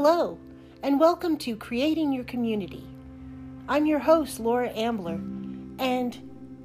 [0.00, 0.38] Hello,
[0.84, 2.86] and welcome to Creating Your Community.
[3.68, 5.18] I'm your host, Laura Ambler,
[5.80, 6.16] and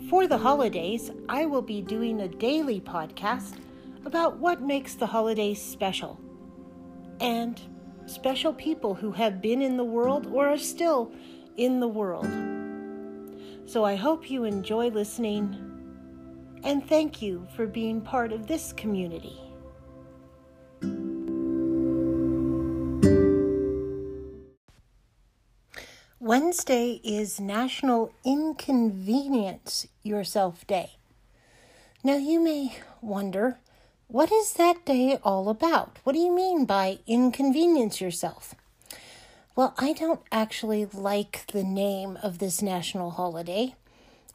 [0.07, 3.55] for the holidays, I will be doing a daily podcast
[4.05, 6.21] about what makes the holidays special
[7.19, 7.59] and
[8.05, 11.11] special people who have been in the world or are still
[11.57, 12.29] in the world.
[13.65, 15.57] So I hope you enjoy listening
[16.63, 19.39] and thank you for being part of this community.
[26.53, 30.91] Wednesday is National Inconvenience Yourself Day.
[32.03, 33.57] Now, you may wonder,
[34.05, 35.97] what is that day all about?
[36.03, 38.53] What do you mean by inconvenience yourself?
[39.55, 43.73] Well, I don't actually like the name of this national holiday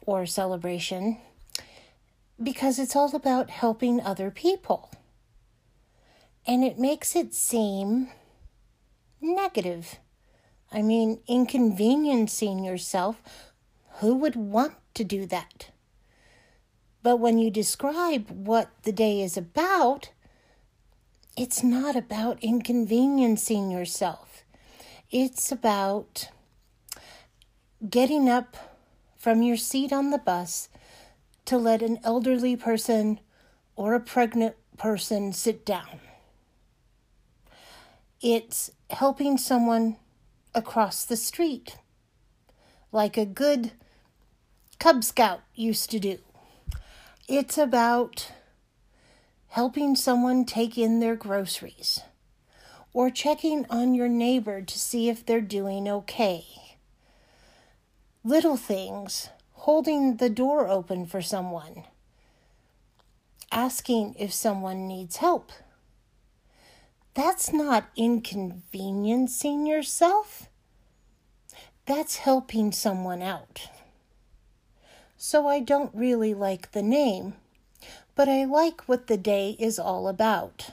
[0.05, 1.19] or celebration
[2.43, 4.91] because it's all about helping other people.
[6.45, 8.09] And it makes it seem
[9.21, 9.99] negative
[10.71, 13.21] I mean, inconveniencing yourself,
[13.99, 15.71] who would want to do that?
[17.01, 20.11] But when you describe what the day is about,
[21.35, 24.43] it's not about inconveniencing yourself.
[25.09, 26.29] It's about
[27.89, 28.57] getting up
[29.17, 30.69] from your seat on the bus
[31.45, 33.19] to let an elderly person
[33.75, 35.99] or a pregnant person sit down.
[38.21, 39.97] It's helping someone
[40.53, 41.77] across the street,
[42.91, 43.71] like a good
[44.79, 46.19] Cub Scout used to do.
[47.27, 48.31] It's about
[49.49, 52.01] helping someone take in their groceries
[52.93, 56.43] or checking on your neighbor to see if they're doing okay.
[58.23, 61.83] Little things, holding the door open for someone,
[63.51, 65.51] asking if someone needs help.
[67.19, 70.47] That's not inconveniencing yourself.
[71.85, 73.67] That's helping someone out.
[75.17, 77.33] So I don't really like the name,
[78.15, 80.69] but I like what the day is all about.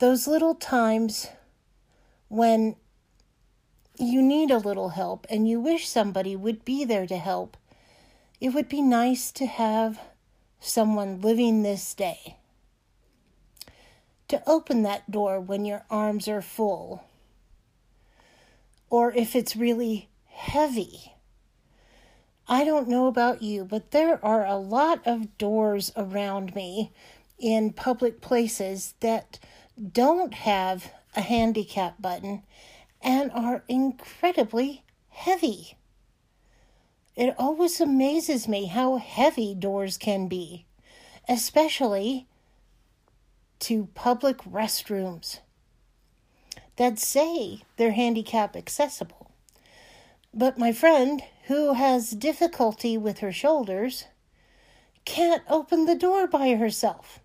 [0.00, 1.28] Those little times
[2.26, 2.74] when
[3.96, 7.56] you need a little help and you wish somebody would be there to help,
[8.40, 10.00] it would be nice to have
[10.58, 12.38] someone living this day
[14.28, 17.04] to open that door when your arms are full,
[18.90, 21.12] or if it's really heavy.
[22.48, 26.92] I don't know about you, but there are a lot of doors around me
[27.38, 29.38] in public places that
[29.92, 32.42] don't have a handicap button
[33.02, 35.76] and are incredibly heavy.
[37.16, 40.66] It always amazes me how heavy doors can be,
[41.28, 42.26] especially
[43.60, 45.40] to public restrooms
[46.76, 49.30] that say they're handicap accessible.
[50.32, 54.04] But my friend, who has difficulty with her shoulders,
[55.04, 57.20] can't open the door by herself.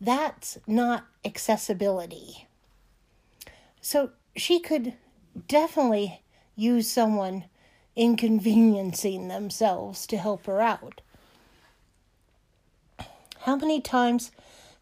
[0.00, 2.46] That's not accessibility.
[3.80, 4.94] So she could
[5.48, 6.22] definitely
[6.54, 7.44] use someone
[7.96, 11.00] inconveniencing themselves to help her out.
[13.40, 14.30] How many times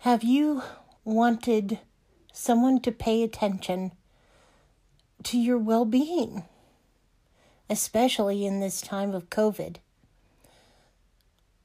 [0.01, 0.63] have you
[1.05, 1.79] wanted
[2.33, 3.93] someone to pay attention
[5.23, 6.45] to your well being,
[7.69, 9.77] especially in this time of COVID.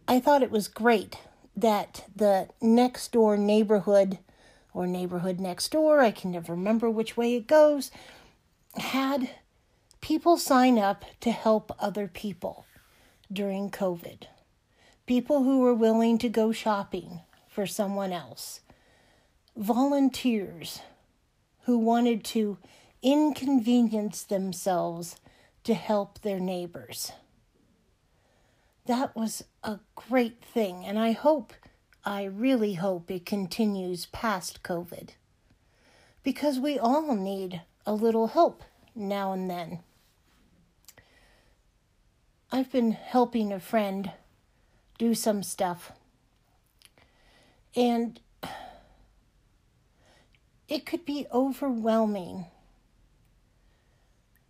[0.07, 1.17] I thought it was great
[1.55, 4.19] that the next door neighborhood
[4.73, 7.91] or neighborhood next door, I can never remember which way it goes,
[8.75, 9.29] had
[10.01, 12.65] people sign up to help other people
[13.31, 14.23] during COVID.
[15.05, 18.59] People who were willing to go shopping for someone else
[19.55, 20.81] volunteers
[21.63, 22.57] who wanted to
[23.01, 25.15] inconvenience themselves
[25.63, 27.11] to help their neighbors.
[28.85, 31.53] That was a great thing, and I hope,
[32.03, 35.11] I really hope it continues past COVID.
[36.23, 38.63] Because we all need a little help
[38.95, 39.79] now and then.
[42.51, 44.11] I've been helping a friend
[44.97, 45.91] do some stuff.
[47.75, 48.19] And
[50.67, 52.45] it could be overwhelming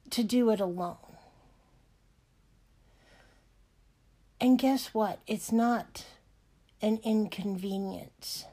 [0.09, 0.97] to do it alone.
[4.39, 5.19] And guess what?
[5.27, 6.05] It's not
[6.81, 8.45] an inconvenience.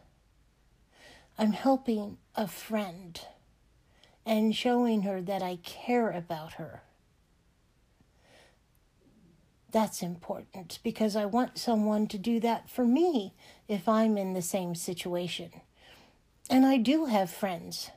[1.38, 3.20] I'm helping a friend
[4.24, 6.82] and showing her that I care about her.
[9.70, 13.34] That's important because I want someone to do that for me
[13.68, 15.50] if I'm in the same situation.
[16.52, 17.92] And I do have friends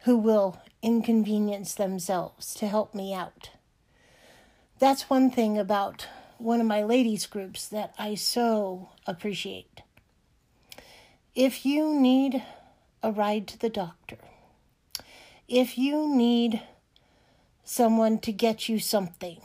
[0.00, 3.50] who will inconvenience themselves to help me out.
[4.80, 6.08] That's one thing about
[6.38, 9.82] one of my ladies' groups that I so appreciate.
[11.36, 12.42] If you need
[13.00, 14.18] a ride to the doctor,
[15.46, 16.62] if you need
[17.62, 19.38] someone to get you something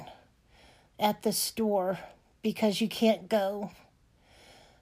[0.99, 1.99] at the store
[2.41, 3.69] because you can't go,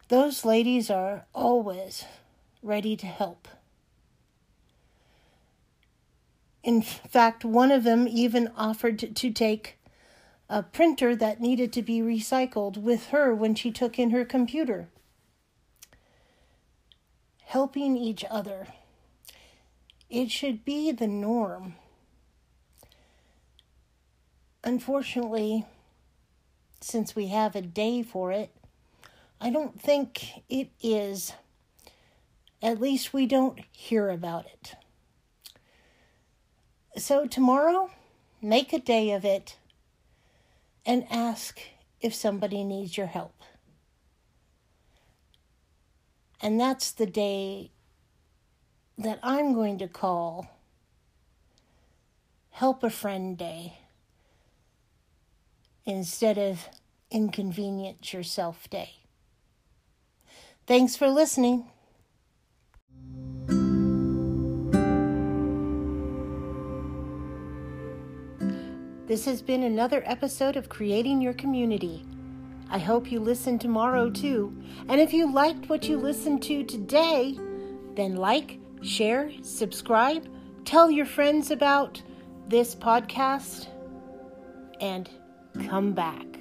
[0.08, 2.06] those ladies are always
[2.64, 3.50] ready to help.
[6.68, 9.80] In fact, one of them even offered to take
[10.50, 14.90] a printer that needed to be recycled with her when she took in her computer.
[17.46, 18.68] Helping each other.
[20.10, 21.76] It should be the norm.
[24.62, 25.66] Unfortunately,
[26.82, 28.54] since we have a day for it,
[29.40, 31.32] I don't think it is.
[32.62, 34.76] At least we don't hear about it.
[36.98, 37.92] So, tomorrow,
[38.42, 39.58] make a day of it
[40.84, 41.60] and ask
[42.02, 43.36] if somebody needs your help.
[46.42, 47.70] And that's the day
[48.98, 50.50] that I'm going to call
[52.50, 53.78] Help a Friend Day
[55.86, 56.68] instead of
[57.12, 58.94] Inconvenience Yourself Day.
[60.66, 61.68] Thanks for listening.
[69.08, 72.06] This has been another episode of Creating Your Community.
[72.70, 74.54] I hope you listen tomorrow too.
[74.90, 77.40] And if you liked what you listened to today,
[77.96, 80.28] then like, share, subscribe,
[80.66, 82.02] tell your friends about
[82.50, 83.68] this podcast,
[84.82, 85.10] and
[85.70, 86.37] come back.